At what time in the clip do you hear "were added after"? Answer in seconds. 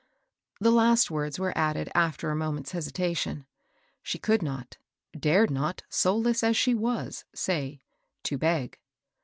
1.37-2.31